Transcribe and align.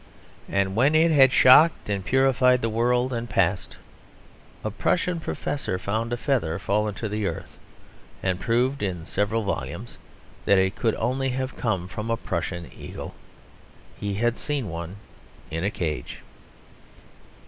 And 0.49 0.75
when 0.75 0.95
it 0.95 1.11
had 1.11 1.31
shocked 1.31 1.87
and 1.87 2.03
purified 2.03 2.63
the 2.63 2.69
world 2.73 3.13
and 3.13 3.29
passed, 3.29 3.77
a 4.63 4.71
Prussian 4.71 5.19
professor 5.19 5.77
found 5.77 6.11
a 6.11 6.17
feather 6.17 6.57
fallen 6.57 6.95
to 6.95 7.25
earth; 7.27 7.59
and 8.23 8.39
proved 8.39 8.81
(in 8.81 9.05
several 9.05 9.43
volumes) 9.43 9.99
that 10.45 10.57
it 10.57 10.75
could 10.75 10.95
only 10.95 11.29
have 11.29 11.55
come 11.55 11.87
from 11.87 12.09
a 12.09 12.17
Prussian 12.17 12.71
Eagle. 12.75 13.13
He 13.95 14.15
had 14.15 14.39
seen 14.39 14.69
one 14.69 14.95
in 15.51 15.63
a 15.63 15.69
cage. 15.69 16.17